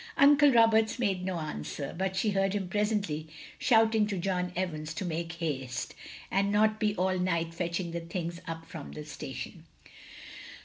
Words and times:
Uncle 0.17 0.51
Roberts 0.51 0.97
made 0.97 1.23
no 1.23 1.37
answer, 1.37 1.93
but 1.95 2.15
she 2.15 2.31
heard 2.31 2.53
him 2.53 2.67
presently 2.67 3.27
shouting 3.59 4.07
to 4.07 4.17
John 4.17 4.51
Evans 4.55 4.95
to 4.95 5.05
make 5.05 5.33
haste, 5.33 5.93
and 6.31 6.51
not 6.51 6.79
be 6.79 6.95
all 6.95 7.19
night 7.19 7.53
fetching 7.53 7.91
the 7.91 7.99
things 7.99 8.41
up 8.47 8.65
from 8.65 8.93
the 8.93 9.05
station. 9.05 9.63